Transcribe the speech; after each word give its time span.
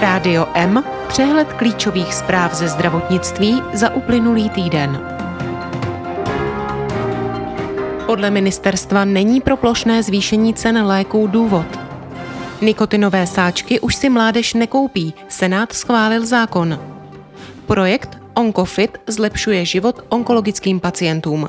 Rádio 0.00 0.46
M, 0.54 0.84
přehled 1.08 1.52
klíčových 1.52 2.14
zpráv 2.14 2.54
ze 2.54 2.68
zdravotnictví 2.68 3.62
za 3.72 3.94
uplynulý 3.94 4.50
týden. 4.50 5.00
Podle 8.06 8.30
ministerstva 8.30 9.04
není 9.04 9.40
pro 9.40 9.56
plošné 9.56 10.02
zvýšení 10.02 10.54
cen 10.54 10.86
léků 10.86 11.26
důvod. 11.26 11.66
Nikotinové 12.60 13.26
sáčky 13.26 13.80
už 13.80 13.94
si 13.94 14.08
mládež 14.08 14.54
nekoupí, 14.54 15.14
Senát 15.28 15.72
schválil 15.72 16.26
zákon. 16.26 16.80
Projekt 17.66 18.18
Onkofit 18.34 18.98
zlepšuje 19.06 19.64
život 19.64 20.04
onkologickým 20.08 20.80
pacientům. 20.80 21.48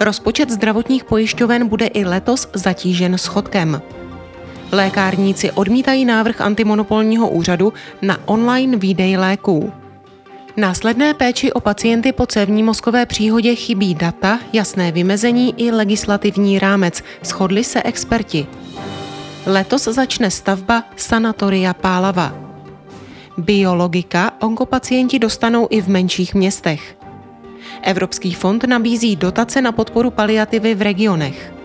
Rozpočet 0.00 0.50
zdravotních 0.50 1.04
pojišťoven 1.04 1.68
bude 1.68 1.86
i 1.86 2.04
letos 2.04 2.48
zatížen 2.54 3.18
schodkem. 3.18 3.82
Lékárníci 4.72 5.50
odmítají 5.50 6.04
návrh 6.04 6.40
antimonopolního 6.40 7.30
úřadu 7.30 7.72
na 8.02 8.18
online 8.24 8.76
výdej 8.76 9.16
léků. 9.16 9.72
Následné 10.56 11.14
péči 11.14 11.52
o 11.52 11.60
pacienty 11.60 12.12
po 12.12 12.26
cévní 12.26 12.62
mozkové 12.62 13.06
příhodě 13.06 13.54
chybí 13.54 13.94
data, 13.94 14.38
jasné 14.52 14.92
vymezení 14.92 15.54
i 15.56 15.70
legislativní 15.70 16.58
rámec, 16.58 17.02
shodli 17.24 17.64
se 17.64 17.82
experti. 17.82 18.46
Letos 19.46 19.84
začne 19.84 20.30
stavba 20.30 20.84
Sanatoria 20.96 21.74
Pálava. 21.74 22.34
Biologika 23.38 24.32
onkopacienti 24.40 25.18
dostanou 25.18 25.66
i 25.70 25.82
v 25.82 25.88
menších 25.88 26.34
městech. 26.34 26.96
Evropský 27.82 28.34
fond 28.34 28.64
nabízí 28.64 29.16
dotace 29.16 29.62
na 29.62 29.72
podporu 29.72 30.10
paliativy 30.10 30.74
v 30.74 30.82
regionech. 30.82 31.61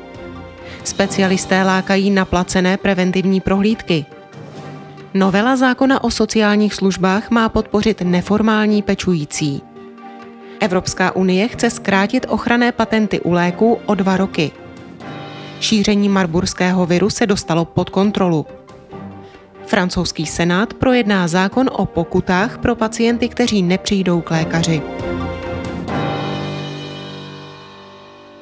Specialisté 0.88 1.64
lákají 1.64 2.09
na 2.12 2.26
placené 2.26 2.77
preventivní 2.77 3.41
prohlídky. 3.41 4.06
Novela 5.14 5.56
zákona 5.56 6.03
o 6.03 6.12
sociálních 6.12 6.73
službách 6.73 7.30
má 7.30 7.50
podpořit 7.50 8.02
neformální 8.02 8.81
pečující. 8.81 9.62
Evropská 10.59 11.16
unie 11.16 11.47
chce 11.47 11.70
zkrátit 11.70 12.25
ochranné 12.30 12.72
patenty 12.72 13.20
u 13.20 13.31
léků 13.31 13.80
o 13.86 13.95
dva 13.95 14.17
roky. 14.17 14.52
Šíření 15.59 16.09
marburského 16.09 16.86
viru 16.86 17.09
se 17.09 17.25
dostalo 17.25 17.66
pod 17.66 17.90
kontrolu. 17.90 18.45
Francouzský 19.66 20.25
senát 20.25 20.73
projedná 20.73 21.28
zákon 21.28 21.69
o 21.73 21.86
pokutách 21.86 22.58
pro 22.58 22.75
pacienty, 22.75 23.30
kteří 23.30 23.64
nepřijdou 23.64 24.22
k 24.22 24.31
lékaři. 24.31 24.81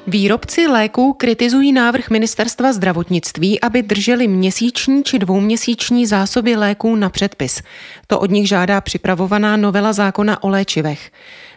Výrobci 0.08 0.66
léků 0.66 1.12
kritizují 1.12 1.72
návrh 1.72 2.10
ministerstva 2.10 2.72
zdravotnictví, 2.72 3.60
aby 3.60 3.82
drželi 3.82 4.28
měsíční 4.28 5.04
či 5.04 5.18
dvouměsíční 5.18 6.06
zásoby 6.06 6.56
léků 6.56 6.96
na 6.96 7.10
předpis. 7.10 7.62
To 8.06 8.20
od 8.20 8.30
nich 8.30 8.48
žádá 8.48 8.80
připravovaná 8.80 9.56
novela 9.56 9.92
zákona 9.92 10.42
o 10.42 10.48
léčivech. 10.48 11.10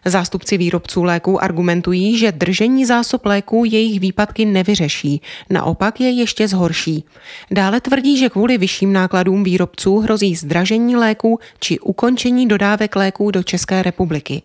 Zástupci 0.06 0.58
výrobců 0.58 1.04
léků 1.04 1.44
argumentují, 1.44 2.18
že 2.18 2.32
držení 2.32 2.86
zásob 2.86 3.26
léků 3.26 3.66
jejich 3.66 4.00
výpadky 4.00 4.46
nevyřeší, 4.46 5.22
naopak 5.50 6.02
je 6.02 6.10
ještě 6.10 6.48
zhorší. 6.48 7.04
Dále 7.52 7.82
tvrdí, 7.82 8.18
že 8.18 8.30
kvůli 8.30 8.58
vyšším 8.58 8.94
nákladům 8.94 9.44
výrobců 9.44 10.00
hrozí 10.00 10.36
zdražení 10.36 10.96
léků 10.96 11.40
či 11.60 11.80
ukončení 11.80 12.48
dodávek 12.48 12.96
léků 12.96 13.32
do 13.32 13.44
České 13.44 13.84
republiky. 13.84 14.42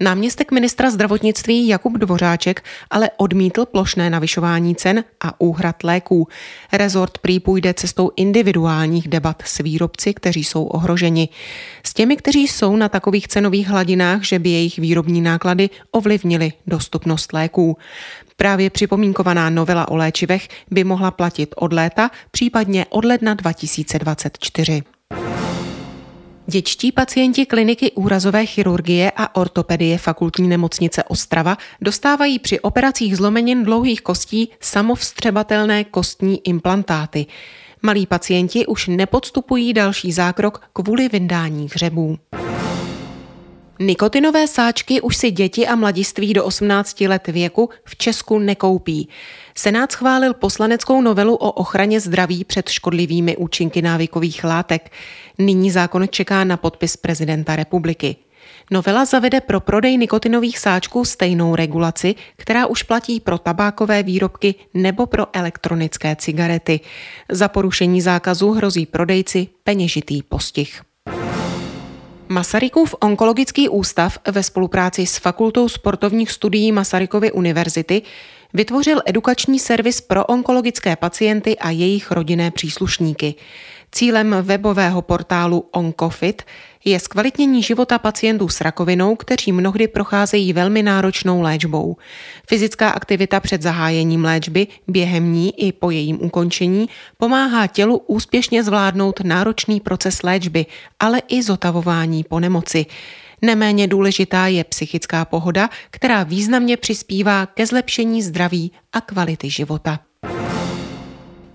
Náměstek 0.00 0.52
ministra 0.52 0.90
zdravotnictví 0.90 1.68
Jakub 1.68 1.92
Dvořáček 1.92 2.64
ale 2.90 3.10
odmítl 3.16 3.66
plošné 3.66 4.10
navyšování 4.10 4.74
cen 4.74 5.04
a 5.20 5.40
úhrad 5.40 5.84
léků. 5.84 6.28
Rezort 6.72 7.18
prý 7.18 7.40
půjde 7.40 7.74
cestou 7.74 8.10
individuálních 8.16 9.08
debat 9.08 9.42
s 9.46 9.58
výrobci, 9.58 10.14
kteří 10.14 10.44
jsou 10.44 10.64
ohroženi. 10.64 11.28
S 11.82 11.94
těmi, 11.94 12.16
kteří 12.16 12.48
jsou 12.48 12.76
na 12.76 12.88
takových 12.88 13.28
cenových 13.28 13.68
hladinách, 13.68 14.22
že 14.22 14.38
by 14.38 14.50
jejich 14.50 14.78
výrobní 14.78 15.20
náklady 15.20 15.70
ovlivnily 15.90 16.52
dostupnost 16.66 17.32
léků. 17.32 17.76
Právě 18.36 18.70
připomínkovaná 18.70 19.50
novela 19.50 19.88
o 19.88 19.96
léčivech 19.96 20.48
by 20.70 20.84
mohla 20.84 21.10
platit 21.10 21.54
od 21.56 21.72
léta, 21.72 22.10
případně 22.30 22.86
od 22.90 23.04
ledna 23.04 23.34
2024. 23.34 24.82
Děčtí 26.46 26.92
pacienti 26.92 27.46
kliniky 27.46 27.92
úrazové 27.92 28.46
chirurgie 28.46 29.12
a 29.16 29.36
ortopedie 29.36 29.98
fakultní 29.98 30.48
nemocnice 30.48 31.04
Ostrava 31.04 31.56
dostávají 31.80 32.38
při 32.38 32.60
operacích 32.60 33.16
zlomenin 33.16 33.64
dlouhých 33.64 34.02
kostí 34.02 34.50
samovstřebatelné 34.60 35.84
kostní 35.84 36.48
implantáty. 36.48 37.26
Malí 37.82 38.06
pacienti 38.06 38.66
už 38.66 38.86
nepodstupují 38.86 39.72
další 39.72 40.12
zákrok 40.12 40.62
kvůli 40.72 41.08
vyndání 41.08 41.68
hřebů. 41.74 42.18
Nikotinové 43.78 44.48
sáčky 44.48 45.00
už 45.00 45.16
si 45.16 45.30
děti 45.30 45.66
a 45.66 45.74
mladiství 45.74 46.32
do 46.34 46.44
18 46.44 47.00
let 47.00 47.26
věku 47.26 47.70
v 47.84 47.96
Česku 47.96 48.38
nekoupí. 48.38 49.08
Senát 49.54 49.92
schválil 49.92 50.34
poslaneckou 50.34 51.00
novelu 51.00 51.34
o 51.34 51.50
ochraně 51.50 52.00
zdraví 52.00 52.44
před 52.44 52.68
škodlivými 52.68 53.36
účinky 53.36 53.82
návykových 53.82 54.44
látek. 54.44 54.92
Nyní 55.38 55.70
zákon 55.70 56.06
čeká 56.10 56.44
na 56.44 56.56
podpis 56.56 56.96
prezidenta 56.96 57.56
republiky. 57.56 58.16
Novela 58.70 59.04
zavede 59.04 59.40
pro 59.40 59.60
prodej 59.60 59.96
nikotinových 59.96 60.58
sáčků 60.58 61.04
stejnou 61.04 61.56
regulaci, 61.56 62.14
která 62.36 62.66
už 62.66 62.82
platí 62.82 63.20
pro 63.20 63.38
tabákové 63.38 64.02
výrobky 64.02 64.54
nebo 64.74 65.06
pro 65.06 65.26
elektronické 65.32 66.16
cigarety. 66.16 66.80
Za 67.30 67.48
porušení 67.48 68.00
zákazu 68.00 68.50
hrozí 68.50 68.86
prodejci 68.86 69.48
peněžitý 69.64 70.22
postih. 70.22 70.82
Masarykův 72.34 72.94
onkologický 73.00 73.68
ústav 73.68 74.18
ve 74.30 74.42
spolupráci 74.42 75.06
s 75.06 75.18
Fakultou 75.18 75.68
sportovních 75.68 76.30
studií 76.32 76.72
Masarykovy 76.72 77.32
univerzity 77.32 78.02
vytvořil 78.54 79.02
edukační 79.06 79.58
servis 79.58 80.00
pro 80.00 80.24
onkologické 80.24 80.96
pacienty 80.96 81.58
a 81.58 81.70
jejich 81.70 82.10
rodinné 82.10 82.50
příslušníky. 82.50 83.34
Cílem 83.92 84.36
webového 84.42 85.02
portálu 85.02 85.68
Onkofit 85.70 86.42
je 86.84 87.00
zkvalitnění 87.00 87.62
života 87.62 87.98
pacientů 87.98 88.48
s 88.48 88.60
rakovinou, 88.60 89.16
kteří 89.16 89.52
mnohdy 89.52 89.88
procházejí 89.88 90.52
velmi 90.52 90.82
náročnou 90.82 91.40
léčbou. 91.40 91.96
Fyzická 92.48 92.90
aktivita 92.90 93.40
před 93.40 93.62
zahájením 93.62 94.24
léčby, 94.24 94.66
během 94.88 95.32
ní 95.32 95.66
i 95.66 95.72
po 95.72 95.90
jejím 95.90 96.18
ukončení 96.22 96.88
pomáhá 97.18 97.66
tělu 97.66 97.96
úspěšně 97.96 98.62
zvládnout 98.62 99.20
náročný 99.20 99.80
proces 99.80 100.22
léčby, 100.22 100.66
ale 101.00 101.22
i 101.28 101.42
zotavování 101.42 102.24
po 102.24 102.40
nemoci. 102.40 102.86
Neméně 103.42 103.86
důležitá 103.86 104.46
je 104.46 104.64
psychická 104.64 105.24
pohoda, 105.24 105.70
která 105.90 106.22
významně 106.22 106.76
přispívá 106.76 107.46
ke 107.46 107.66
zlepšení 107.66 108.22
zdraví 108.22 108.72
a 108.92 109.00
kvality 109.00 109.50
života. 109.50 110.00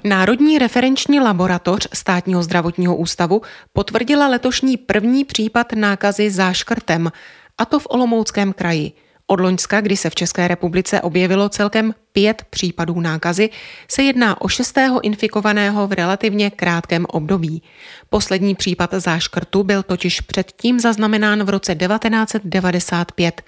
Národní 0.04 0.60
referenční 0.60 1.20
laboratoř 1.20 1.88
státního 1.94 2.44
zdravotního 2.44 2.96
ústavu 2.96 3.42
potvrdila 3.74 4.28
letošní 4.28 4.78
první 4.78 5.26
případ 5.26 5.74
nákazy 5.74 6.32
záškrtem, 6.32 7.12
a 7.58 7.66
to 7.66 7.80
v 7.80 7.88
Olomouckém 7.90 8.54
kraji. 8.54 8.92
Od 9.28 9.40
Loňska, 9.40 9.82
kdy 9.82 9.98
se 9.98 10.10
v 10.10 10.16
České 10.16 10.48
republice 10.48 11.02
objevilo 11.02 11.50
celkem 11.50 11.94
pět 12.12 12.44
případů 12.50 13.00
nákazy, 13.00 13.50
se 13.92 14.04
jedná 14.04 14.42
o 14.42 14.48
šestého 14.48 15.02
infikovaného 15.02 15.88
v 15.88 15.94
relativně 15.94 16.52
krátkém 16.52 17.06
období. 17.10 17.64
Poslední 18.10 18.56
případ 18.56 18.94
záškrtu 18.94 19.64
byl 19.64 19.84
totiž 19.84 20.22
předtím 20.22 20.80
zaznamenán 20.80 21.44
v 21.44 21.50
roce 21.50 21.76
1995. 21.76 23.42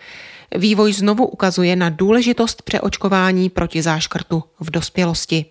Vývoj 0.56 0.94
znovu 0.94 1.26
ukazuje 1.26 1.76
na 1.76 1.90
důležitost 1.90 2.62
přeočkování 2.62 3.50
proti 3.50 3.82
záškrtu 3.82 4.44
v 4.60 4.72
dospělosti. 4.72 5.46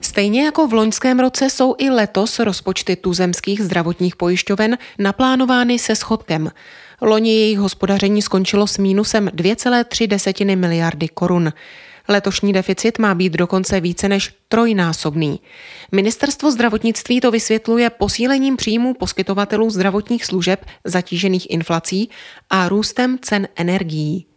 Stejně 0.00 0.44
jako 0.44 0.66
v 0.66 0.72
loňském 0.72 1.20
roce 1.20 1.50
jsou 1.50 1.74
i 1.78 1.90
letos 1.90 2.38
rozpočty 2.38 2.96
tuzemských 2.96 3.62
zdravotních 3.62 4.16
pojišťoven 4.16 4.78
naplánovány 4.98 5.78
se 5.78 5.96
schodkem. 5.96 6.50
Loni 7.00 7.34
jejich 7.34 7.58
hospodaření 7.58 8.22
skončilo 8.22 8.66
s 8.66 8.78
mínusem 8.78 9.26
2,3 9.26 10.56
miliardy 10.56 11.08
korun. 11.08 11.52
Letošní 12.08 12.52
deficit 12.52 12.98
má 12.98 13.14
být 13.14 13.32
dokonce 13.32 13.80
více 13.80 14.08
než 14.08 14.34
trojnásobný. 14.48 15.40
Ministerstvo 15.92 16.50
zdravotnictví 16.50 17.20
to 17.20 17.30
vysvětluje 17.30 17.90
posílením 17.90 18.56
příjmů 18.56 18.94
poskytovatelů 18.94 19.70
zdravotních 19.70 20.24
služeb 20.24 20.66
zatížených 20.84 21.50
inflací 21.50 22.10
a 22.50 22.68
růstem 22.68 23.18
cen 23.22 23.48
energií. 23.56 24.27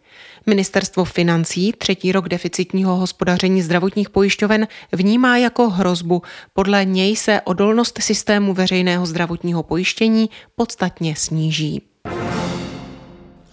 Ministerstvo 0.46 1.04
financí 1.04 1.72
třetí 1.78 2.12
rok 2.12 2.28
deficitního 2.28 2.96
hospodaření 2.96 3.62
zdravotních 3.62 4.10
pojišťoven 4.10 4.68
vnímá 4.92 5.36
jako 5.36 5.70
hrozbu. 5.70 6.22
Podle 6.52 6.84
něj 6.84 7.16
se 7.16 7.40
odolnost 7.40 7.98
systému 8.02 8.54
veřejného 8.54 9.06
zdravotního 9.06 9.62
pojištění 9.62 10.30
podstatně 10.56 11.16
sníží. 11.16 11.82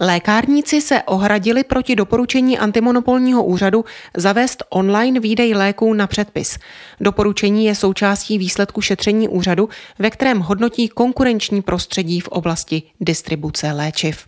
Lékárníci 0.02 0.80
se 0.80 1.02
ohradili 1.02 1.64
proti 1.64 1.96
doporučení 1.96 2.58
antimonopolního 2.58 3.44
úřadu 3.44 3.84
zavést 4.16 4.62
online 4.70 5.20
výdej 5.20 5.54
léků 5.54 5.94
na 5.94 6.06
předpis. 6.06 6.58
Doporučení 7.00 7.64
je 7.64 7.74
součástí 7.74 8.38
výsledku 8.38 8.80
šetření 8.80 9.28
úřadu, 9.28 9.68
ve 9.98 10.10
kterém 10.10 10.40
hodnotí 10.40 10.88
konkurenční 10.88 11.62
prostředí 11.62 12.20
v 12.20 12.28
oblasti 12.28 12.82
distribuce 13.00 13.72
léčiv. 13.72 14.26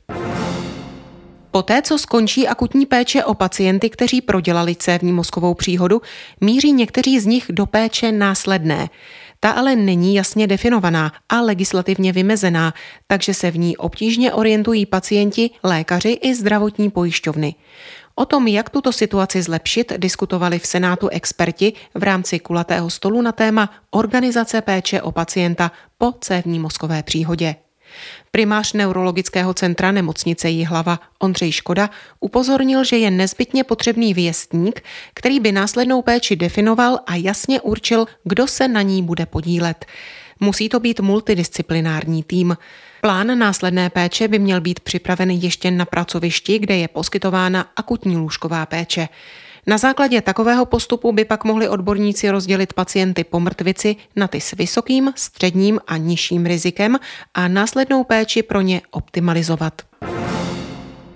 Poté, 1.52 1.82
co 1.82 1.98
skončí 1.98 2.48
akutní 2.48 2.86
péče 2.86 3.24
o 3.24 3.34
pacienty, 3.34 3.90
kteří 3.90 4.20
prodělali 4.20 4.76
cévní 4.76 5.12
mozkovou 5.12 5.54
příhodu, 5.54 6.02
míří 6.40 6.72
někteří 6.72 7.20
z 7.20 7.26
nich 7.26 7.46
do 7.50 7.66
péče 7.66 8.12
následné. 8.12 8.88
Ta 9.40 9.50
ale 9.50 9.76
není 9.76 10.14
jasně 10.14 10.46
definovaná 10.46 11.12
a 11.28 11.40
legislativně 11.40 12.12
vymezená, 12.12 12.74
takže 13.06 13.34
se 13.34 13.50
v 13.50 13.58
ní 13.58 13.76
obtížně 13.76 14.32
orientují 14.32 14.86
pacienti, 14.86 15.50
lékaři 15.62 16.10
i 16.10 16.34
zdravotní 16.34 16.90
pojišťovny. 16.90 17.54
O 18.14 18.24
tom, 18.24 18.46
jak 18.46 18.70
tuto 18.70 18.92
situaci 18.92 19.42
zlepšit, 19.42 19.92
diskutovali 19.96 20.58
v 20.58 20.66
Senátu 20.66 21.08
experti 21.08 21.72
v 21.94 22.02
rámci 22.02 22.38
kulatého 22.38 22.90
stolu 22.90 23.22
na 23.22 23.32
téma 23.32 23.70
organizace 23.90 24.60
péče 24.60 25.02
o 25.02 25.12
pacienta 25.12 25.72
po 25.98 26.12
cévní 26.20 26.58
mozkové 26.58 27.02
příhodě. 27.02 27.54
Primář 28.34 28.72
neurologického 28.72 29.54
centra 29.54 29.92
nemocnice 29.92 30.50
Jihlava 30.50 31.00
Ondřej 31.18 31.52
Škoda 31.52 31.90
upozornil, 32.20 32.84
že 32.84 32.96
je 32.96 33.10
nezbytně 33.10 33.64
potřebný 33.64 34.14
věstník, 34.14 34.84
který 35.14 35.40
by 35.40 35.52
následnou 35.52 36.02
péči 36.02 36.36
definoval 36.36 36.98
a 37.06 37.14
jasně 37.14 37.60
určil, 37.60 38.06
kdo 38.24 38.46
se 38.46 38.68
na 38.68 38.82
ní 38.82 39.02
bude 39.02 39.26
podílet. 39.26 39.86
Musí 40.40 40.68
to 40.68 40.80
být 40.80 41.00
multidisciplinární 41.00 42.22
tým. 42.22 42.56
Plán 43.00 43.38
následné 43.38 43.90
péče 43.90 44.28
by 44.28 44.38
měl 44.38 44.60
být 44.60 44.80
připraven 44.80 45.30
ještě 45.30 45.70
na 45.70 45.84
pracovišti, 45.84 46.58
kde 46.58 46.76
je 46.76 46.88
poskytována 46.88 47.66
akutní 47.76 48.16
lůžková 48.16 48.66
péče. 48.66 49.08
Na 49.66 49.78
základě 49.78 50.20
takového 50.20 50.66
postupu 50.66 51.12
by 51.12 51.24
pak 51.24 51.44
mohli 51.44 51.68
odborníci 51.68 52.30
rozdělit 52.30 52.72
pacienty 52.72 53.24
po 53.24 53.40
mrtvici 53.40 53.96
na 54.16 54.28
ty 54.28 54.40
s 54.40 54.52
vysokým, 54.52 55.12
středním 55.16 55.80
a 55.86 55.96
nižším 55.96 56.46
rizikem 56.46 56.98
a 57.34 57.48
následnou 57.48 58.04
péči 58.04 58.42
pro 58.42 58.60
ně 58.60 58.82
optimalizovat. 58.90 59.82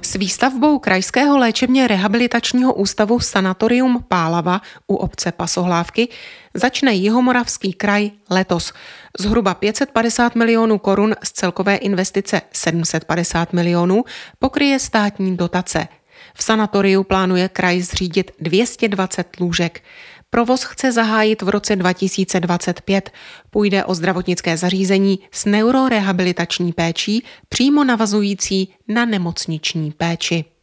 S 0.03 0.15
výstavbou 0.15 0.79
Krajského 0.79 1.39
léčebně 1.39 1.89
rehabilitačního 1.89 2.75
ústavu 2.75 3.21
Sanatorium 3.21 4.05
Pálava 4.09 4.61
u 4.87 4.95
obce 4.95 5.33
Pasohlávky 5.33 6.09
začne 6.55 6.95
Jihomoravský 6.95 7.73
kraj 7.73 8.11
letos. 8.31 8.73
Zhruba 9.19 9.55
550 9.55 10.35
milionů 10.35 10.79
korun 10.79 11.15
z 11.25 11.33
celkové 11.33 11.77
investice 11.77 12.43
750 12.53 13.53
milionů 13.53 14.05
pokryje 14.39 14.79
státní 14.79 15.37
dotace– 15.37 15.89
v 16.37 16.43
sanatoriu 16.43 17.05
plánuje 17.05 17.49
kraj 17.49 17.81
zřídit 17.81 18.31
220 18.41 19.41
lůžek. 19.41 19.83
Provoz 20.31 20.63
chce 20.63 20.93
zahájit 20.93 21.43
v 21.43 21.49
roce 21.49 21.77
2025. 21.77 23.11
Půjde 23.51 23.85
o 23.85 23.95
zdravotnické 23.95 24.57
zařízení 24.57 25.19
s 25.33 25.45
neurorehabilitační 25.45 26.73
péčí, 26.73 27.25
přímo 27.49 27.85
navazující 27.85 28.75
na 28.89 29.05
nemocniční 29.05 29.93
péči. 29.93 30.56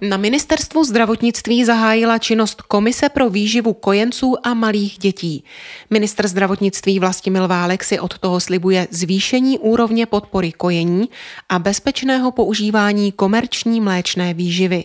Na 0.00 0.16
ministerstvu 0.16 0.84
zdravotnictví 0.84 1.64
zahájila 1.64 2.18
činnost 2.18 2.62
Komise 2.62 3.08
pro 3.08 3.30
výživu 3.30 3.72
kojenců 3.72 4.34
a 4.46 4.54
malých 4.54 4.98
dětí. 4.98 5.44
Ministr 5.90 6.28
zdravotnictví 6.28 6.98
Vlastimil 6.98 7.48
Válek 7.48 7.84
si 7.84 8.00
od 8.00 8.18
toho 8.18 8.40
slibuje 8.40 8.88
zvýšení 8.90 9.58
úrovně 9.58 10.06
podpory 10.06 10.52
kojení 10.52 11.08
a 11.48 11.58
bezpečného 11.58 12.32
používání 12.32 13.12
komerční 13.12 13.80
mléčné 13.80 14.34
výživy. 14.34 14.84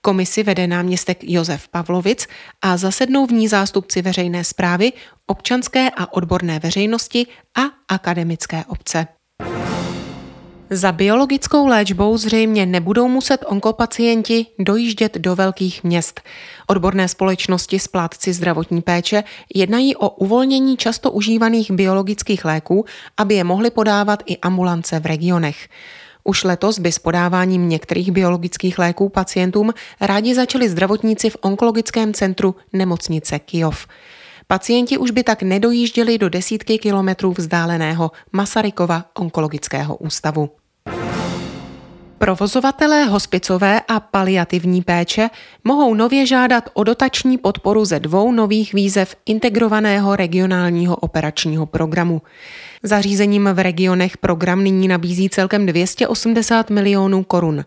Komisi 0.00 0.42
vede 0.42 0.66
náměstek 0.66 1.18
Josef 1.22 1.68
Pavlovic 1.68 2.26
a 2.62 2.76
zasednou 2.76 3.26
v 3.26 3.32
ní 3.32 3.48
zástupci 3.48 4.02
veřejné 4.02 4.44
zprávy, 4.44 4.92
občanské 5.26 5.90
a 5.90 6.12
odborné 6.12 6.58
veřejnosti 6.58 7.26
a 7.58 7.62
akademické 7.88 8.64
obce. 8.68 9.06
Za 10.74 10.92
biologickou 10.92 11.66
léčbou 11.66 12.16
zřejmě 12.16 12.66
nebudou 12.66 13.08
muset 13.08 13.44
onkopacienti 13.46 14.46
dojíždět 14.58 15.18
do 15.18 15.36
velkých 15.36 15.84
měst. 15.84 16.20
Odborné 16.66 17.08
společnosti 17.08 17.78
s 17.78 17.88
plátci 17.88 18.32
zdravotní 18.32 18.82
péče 18.82 19.24
jednají 19.54 19.96
o 19.96 20.08
uvolnění 20.08 20.76
často 20.76 21.10
užívaných 21.10 21.70
biologických 21.70 22.44
léků, 22.44 22.84
aby 23.16 23.34
je 23.34 23.44
mohly 23.44 23.70
podávat 23.70 24.22
i 24.26 24.38
ambulance 24.38 25.00
v 25.00 25.06
regionech. 25.06 25.68
Už 26.24 26.44
letos 26.44 26.78
by 26.78 26.92
s 26.92 26.98
podáváním 26.98 27.68
některých 27.68 28.12
biologických 28.12 28.78
léků 28.78 29.08
pacientům 29.08 29.74
rádi 30.00 30.34
začali 30.34 30.68
zdravotníci 30.68 31.30
v 31.30 31.36
onkologickém 31.40 32.14
centru 32.14 32.54
nemocnice 32.72 33.38
Kijov. 33.38 33.86
Pacienti 34.46 34.98
už 34.98 35.10
by 35.10 35.22
tak 35.22 35.42
nedojížděli 35.42 36.18
do 36.18 36.28
desítky 36.28 36.78
kilometrů 36.78 37.32
vzdáleného 37.32 38.10
Masarykova 38.32 39.04
onkologického 39.18 39.96
ústavu. 39.96 40.61
Provozovatelé 42.22 43.04
hospicové 43.04 43.80
a 43.88 44.00
paliativní 44.00 44.82
péče 44.82 45.30
mohou 45.64 45.94
nově 45.94 46.26
žádat 46.26 46.68
o 46.74 46.84
dotační 46.84 47.38
podporu 47.38 47.84
ze 47.84 48.00
dvou 48.00 48.32
nových 48.32 48.74
výzev 48.74 49.16
integrovaného 49.26 50.16
regionálního 50.16 50.96
operačního 50.96 51.66
programu. 51.66 52.22
Zařízením 52.82 53.48
v 53.52 53.58
regionech 53.58 54.16
program 54.16 54.64
nyní 54.64 54.88
nabízí 54.88 55.28
celkem 55.28 55.66
280 55.66 56.70
milionů 56.70 57.24
korun. 57.24 57.64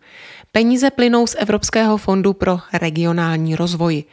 Peníze 0.52 0.90
plynou 0.90 1.28
z 1.28 1.36
Evropského 1.40 1.98
fondu 1.98 2.34
pro 2.34 2.60
regionální 2.74 3.56
rozvoj. 3.56 4.04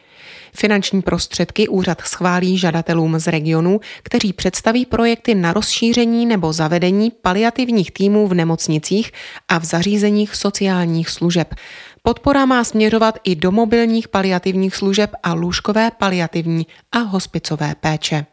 Finanční 0.55 1.01
prostředky 1.01 1.67
úřad 1.67 2.01
schválí 2.01 2.57
žadatelům 2.57 3.19
z 3.19 3.27
regionů, 3.27 3.79
kteří 4.03 4.33
představí 4.33 4.85
projekty 4.85 5.35
na 5.35 5.53
rozšíření 5.53 6.25
nebo 6.25 6.53
zavedení 6.53 7.11
paliativních 7.21 7.91
týmů 7.91 8.27
v 8.27 8.33
nemocnicích 8.33 9.11
a 9.49 9.57
v 9.57 9.65
zařízeních 9.65 10.35
sociálních 10.35 11.09
služeb. 11.09 11.55
Podpora 12.03 12.45
má 12.45 12.63
směřovat 12.63 13.19
i 13.23 13.35
do 13.35 13.51
mobilních 13.51 14.07
paliativních 14.07 14.75
služeb 14.75 15.11
a 15.23 15.33
lůžkové 15.33 15.91
paliativní 15.91 16.67
a 16.91 16.97
hospicové 16.97 17.75
péče. 17.79 18.25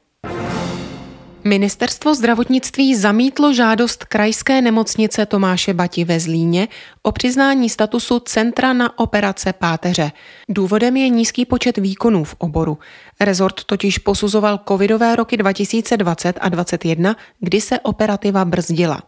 Ministerstvo 1.44 2.14
zdravotnictví 2.14 2.94
zamítlo 2.96 3.52
žádost 3.54 4.04
krajské 4.04 4.62
nemocnice 4.62 5.26
Tomáše 5.26 5.74
Bati 5.74 6.04
ve 6.04 6.20
Zlíně 6.20 6.68
o 7.02 7.12
přiznání 7.12 7.68
statusu 7.70 8.20
Centra 8.20 8.72
na 8.72 8.98
operace 8.98 9.52
páteře. 9.52 10.12
Důvodem 10.48 10.96
je 10.96 11.08
nízký 11.08 11.44
počet 11.44 11.78
výkonů 11.78 12.24
v 12.24 12.34
oboru. 12.38 12.78
Rezort 13.20 13.64
totiž 13.64 13.98
posuzoval 13.98 14.60
covidové 14.68 15.16
roky 15.16 15.36
2020 15.36 16.38
a 16.40 16.48
2021, 16.48 17.16
kdy 17.40 17.60
se 17.60 17.80
operativa 17.80 18.44
brzdila. 18.44 19.02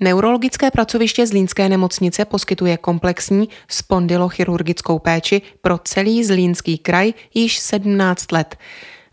Neurologické 0.00 0.70
pracoviště 0.70 1.26
Zlínské 1.26 1.68
nemocnice 1.68 2.24
poskytuje 2.24 2.76
komplexní 2.76 3.48
spondylochirurgickou 3.68 4.98
péči 4.98 5.42
pro 5.62 5.78
celý 5.78 6.24
Zlínský 6.24 6.78
kraj 6.78 7.14
již 7.34 7.58
17 7.58 8.32
let. 8.32 8.56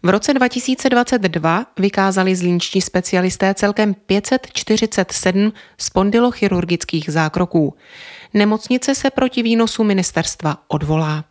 V 0.04 0.10
roce 0.10 0.34
2022 0.34 1.66
vykázali 1.80 2.36
zlínští 2.36 2.82
specialisté 2.82 3.54
celkem 3.54 3.94
547 3.94 5.54
spondylochirurgických 5.77 7.10
zákroků. 7.10 7.74
Nemocnice 8.34 8.96
se 8.96 9.10
proti 9.10 9.44
výnosu 9.44 9.84
ministerstva 9.84 10.58
odvolá. 10.68 11.24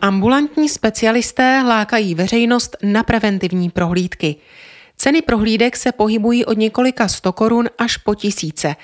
Ambulantní 0.00 0.68
specialisté 0.68 1.62
lákají 1.66 2.14
veřejnost 2.14 2.76
na 2.82 3.02
preventivní 3.02 3.70
prohlídky. 3.70 4.36
Ceny 4.96 5.22
prohlídek 5.22 5.76
se 5.76 5.92
pohybují 5.92 6.44
od 6.44 6.58
několika 6.58 7.08
sto 7.08 7.32
korun 7.32 7.68
až 7.78 7.96
po 7.96 8.14
tisíce. 8.14 8.76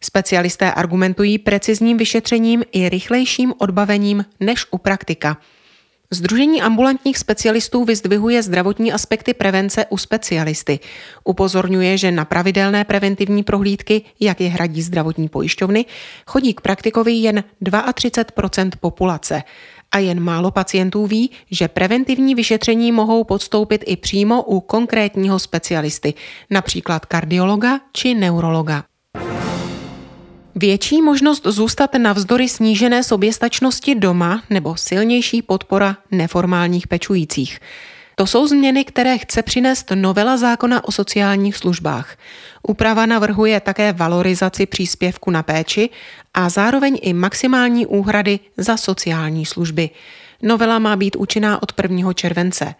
Specialisté 0.00 0.72
argumentují 0.72 1.38
precizním 1.38 1.96
vyšetřením 1.96 2.64
i 2.72 2.88
rychlejším 2.88 3.54
odbavením 3.58 4.24
než 4.40 4.66
u 4.70 4.78
praktika. 4.78 5.36
Združení 6.14 6.62
ambulantních 6.62 7.18
specialistů 7.18 7.84
vyzdvihuje 7.84 8.42
zdravotní 8.42 8.92
aspekty 8.92 9.34
prevence 9.34 9.86
u 9.86 9.98
specialisty. 9.98 10.80
Upozorňuje, 11.24 11.98
že 11.98 12.10
na 12.10 12.24
pravidelné 12.24 12.84
preventivní 12.84 13.42
prohlídky, 13.42 14.02
jak 14.20 14.40
je 14.40 14.48
hradí 14.48 14.82
zdravotní 14.82 15.28
pojišťovny, 15.28 15.84
chodí 16.26 16.54
k 16.54 16.60
praktikovi 16.60 17.12
jen 17.12 17.44
32% 17.62 18.70
populace. 18.80 19.42
A 19.92 19.98
jen 19.98 20.20
málo 20.20 20.50
pacientů 20.50 21.06
ví, 21.06 21.30
že 21.50 21.68
preventivní 21.68 22.34
vyšetření 22.34 22.92
mohou 22.92 23.24
podstoupit 23.24 23.84
i 23.86 23.96
přímo 23.96 24.42
u 24.42 24.60
konkrétního 24.60 25.38
specialisty, 25.38 26.14
například 26.50 27.06
kardiologa 27.06 27.80
či 27.92 28.14
neurologa. 28.14 28.84
Větší 30.54 31.02
možnost 31.02 31.46
zůstat 31.46 31.94
navzdory 31.94 32.48
snížené 32.48 33.02
soběstačnosti 33.02 33.94
doma 33.94 34.42
nebo 34.50 34.76
silnější 34.76 35.42
podpora 35.42 35.96
neformálních 36.10 36.86
pečujících. 36.86 37.60
To 38.14 38.26
jsou 38.26 38.46
změny, 38.46 38.84
které 38.84 39.18
chce 39.18 39.42
přinést 39.42 39.90
novela 39.94 40.36
zákona 40.36 40.84
o 40.84 40.92
sociálních 40.92 41.56
službách. 41.56 42.16
Úprava 42.68 43.06
navrhuje 43.06 43.60
také 43.60 43.92
valorizaci 43.92 44.66
příspěvku 44.66 45.30
na 45.30 45.42
péči 45.42 45.90
a 46.34 46.48
zároveň 46.48 46.98
i 47.02 47.12
maximální 47.12 47.86
úhrady 47.86 48.40
za 48.56 48.76
sociální 48.76 49.46
služby. 49.46 49.90
Novela 50.42 50.78
má 50.78 50.96
být 50.96 51.16
účinná 51.16 51.62
od 51.62 51.72
1. 51.82 52.12
července. 52.12 52.74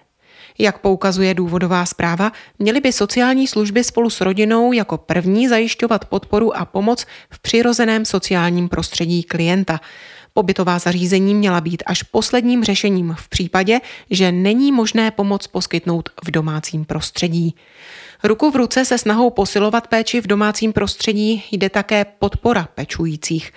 Jak 0.59 0.79
poukazuje 0.79 1.35
důvodová 1.35 1.87
zpráva, 1.87 2.33
měly 2.59 2.81
by 2.81 2.93
sociální 2.93 3.47
služby 3.47 3.85
spolu 3.85 4.11
s 4.11 4.21
rodinou 4.21 4.73
jako 4.73 4.99
první 4.99 5.49
zajišťovat 5.49 6.05
podporu 6.05 6.57
a 6.57 6.65
pomoc 6.65 7.07
v 7.31 7.39
přirozeném 7.39 8.05
sociálním 8.05 8.69
prostředí 8.69 9.23
klienta. 9.23 9.81
Pobytová 10.35 10.79
zařízení 10.79 11.35
měla 11.35 11.61
být 11.61 11.83
až 11.87 12.03
posledním 12.03 12.65
řešením 12.65 13.15
v 13.19 13.29
případě, 13.29 13.81
že 14.11 14.33
není 14.33 14.73
možné 14.73 15.11
pomoc 15.11 15.47
poskytnout 15.47 16.09
v 16.25 16.31
domácím 16.31 16.85
prostředí. 16.85 17.55
Ruku 18.25 18.51
v 18.51 18.57
ruce 18.57 18.85
se 18.85 18.99
snahou 18.99 19.31
posilovat 19.31 19.87
péči 19.87 20.21
v 20.21 20.27
domácím 20.27 20.73
prostředí 20.73 21.45
jde 21.53 21.71
také 21.71 22.05
podpora 22.05 22.69
pečujících. 22.75 23.53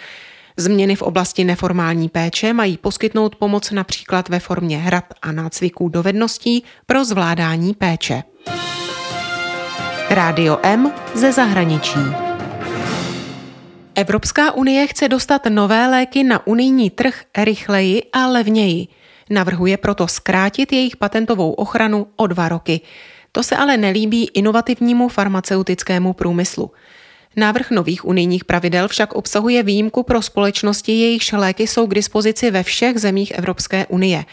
Změny 0.57 0.95
v 0.95 1.01
oblasti 1.01 1.43
neformální 1.43 2.09
péče 2.09 2.53
mají 2.53 2.77
poskytnout 2.77 3.35
pomoc 3.35 3.71
například 3.71 4.29
ve 4.29 4.39
formě 4.39 4.77
hrad 4.77 5.05
a 5.21 5.31
nácviků 5.31 5.89
dovedností 5.89 6.63
pro 6.85 7.05
zvládání 7.05 7.73
péče. 7.73 8.23
Rádio 10.09 10.59
M 10.63 10.93
ze 11.13 11.31
zahraničí. 11.31 11.99
Evropská 13.95 14.51
unie 14.51 14.87
chce 14.87 15.07
dostat 15.07 15.45
nové 15.45 15.87
léky 15.87 16.23
na 16.23 16.47
unijní 16.47 16.89
trh 16.89 17.23
rychleji 17.37 18.03
a 18.13 18.27
levněji. 18.27 18.87
Navrhuje 19.29 19.77
proto 19.77 20.07
zkrátit 20.07 20.73
jejich 20.73 20.97
patentovou 20.97 21.51
ochranu 21.51 22.07
o 22.15 22.27
dva 22.27 22.49
roky. 22.49 22.81
To 23.31 23.43
se 23.43 23.55
ale 23.55 23.77
nelíbí 23.77 24.29
inovativnímu 24.33 25.07
farmaceutickému 25.07 26.13
průmyslu. 26.13 26.71
Návrh 27.35 27.71
nových 27.71 28.05
unijních 28.05 28.45
pravidel 28.45 28.87
však 28.87 29.13
obsahuje 29.13 29.63
výjimku 29.63 30.03
pro 30.03 30.21
společnosti, 30.21 30.91
jejichž 30.91 31.31
léky 31.31 31.67
jsou 31.67 31.87
k 31.87 31.95
dispozici 31.95 32.51
ve 32.51 32.63
všech 32.63 32.97
zemích 32.97 33.31
Evropské 33.31 33.85
unie. 33.85 34.25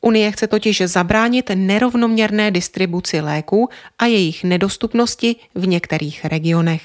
Unie 0.00 0.32
chce 0.32 0.46
totiž 0.46 0.82
zabránit 0.84 1.50
nerovnoměrné 1.54 2.50
distribuci 2.50 3.20
léků 3.20 3.68
a 3.98 4.06
jejich 4.06 4.44
nedostupnosti 4.44 5.36
v 5.54 5.66
některých 5.66 6.24
regionech. 6.24 6.82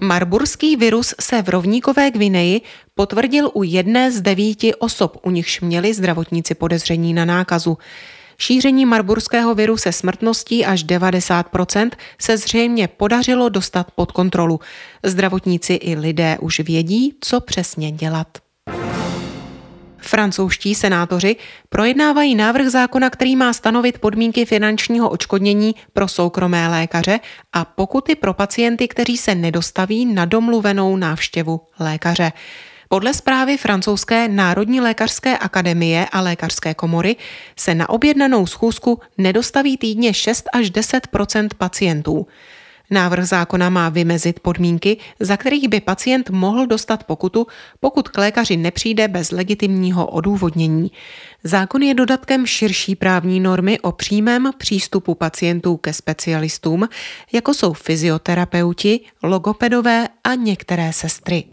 Marburský 0.00 0.76
virus 0.76 1.14
se 1.20 1.42
v 1.42 1.48
rovníkové 1.48 2.10
Gvineji 2.10 2.60
potvrdil 2.94 3.50
u 3.54 3.62
jedné 3.62 4.12
z 4.12 4.20
devíti 4.20 4.74
osob, 4.74 5.16
u 5.22 5.30
nichž 5.30 5.60
měli 5.60 5.94
zdravotníci 5.94 6.54
podezření 6.54 7.14
na 7.14 7.24
nákazu. 7.24 7.78
Šíření 8.42 8.86
marburského 8.86 9.54
viru 9.54 9.76
se 9.76 9.92
smrtností 9.92 10.64
až 10.66 10.84
90% 10.84 11.90
se 12.20 12.36
zřejmě 12.36 12.88
podařilo 12.88 13.48
dostat 13.48 13.90
pod 13.90 14.12
kontrolu. 14.12 14.60
Zdravotníci 15.02 15.74
i 15.74 15.96
lidé 15.96 16.38
už 16.40 16.60
vědí, 16.60 17.14
co 17.20 17.40
přesně 17.40 17.92
dělat. 17.92 18.28
Francouzští 19.98 20.74
senátoři 20.74 21.36
projednávají 21.68 22.34
návrh 22.34 22.66
zákona, 22.66 23.10
který 23.10 23.36
má 23.36 23.52
stanovit 23.52 23.98
podmínky 23.98 24.44
finančního 24.44 25.10
očkodnění 25.10 25.74
pro 25.92 26.08
soukromé 26.08 26.68
lékaře 26.68 27.20
a 27.52 27.64
pokuty 27.64 28.14
pro 28.14 28.34
pacienty, 28.34 28.88
kteří 28.88 29.16
se 29.16 29.34
nedostaví 29.34 30.06
na 30.06 30.24
domluvenou 30.24 30.96
návštěvu 30.96 31.60
lékaře. 31.80 32.32
Podle 32.92 33.14
zprávy 33.14 33.56
francouzské 33.56 34.28
Národní 34.28 34.80
lékařské 34.80 35.38
akademie 35.38 36.06
a 36.12 36.20
lékařské 36.20 36.74
komory 36.74 37.16
se 37.56 37.74
na 37.74 37.88
objednanou 37.88 38.46
schůzku 38.46 39.00
nedostaví 39.18 39.76
týdně 39.76 40.14
6 40.14 40.44
až 40.52 40.70
10% 40.70 41.48
pacientů. 41.58 42.26
Návrh 42.90 43.24
zákona 43.24 43.70
má 43.70 43.88
vymezit 43.88 44.40
podmínky, 44.40 44.96
za 45.20 45.36
kterých 45.36 45.68
by 45.68 45.80
pacient 45.80 46.30
mohl 46.30 46.66
dostat 46.66 47.04
pokutu, 47.04 47.46
pokud 47.80 48.08
k 48.08 48.18
lékaři 48.18 48.56
nepřijde 48.56 49.08
bez 49.08 49.30
legitimního 49.30 50.06
odůvodnění. 50.06 50.90
Zákon 51.44 51.82
je 51.82 51.94
dodatkem 51.94 52.46
širší 52.46 52.94
právní 52.94 53.40
normy 53.40 53.80
o 53.80 53.92
přímém 53.92 54.50
přístupu 54.58 55.14
pacientů 55.14 55.76
ke 55.76 55.92
specialistům, 55.92 56.88
jako 57.32 57.54
jsou 57.54 57.72
fyzioterapeuti, 57.72 59.00
logopedové 59.22 60.08
a 60.24 60.34
některé 60.34 60.92
sestry. 60.92 61.44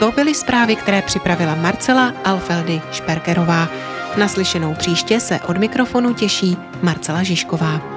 To 0.00 0.12
byly 0.12 0.34
zprávy, 0.34 0.76
které 0.76 1.02
připravila 1.02 1.54
Marcela 1.54 2.14
Alfeldy 2.24 2.82
Šperkerová. 2.92 3.68
Naslyšenou 4.16 4.74
příště 4.74 5.20
se 5.20 5.40
od 5.40 5.58
mikrofonu 5.58 6.14
těší 6.14 6.56
Marcela 6.82 7.22
Žižková. 7.22 7.93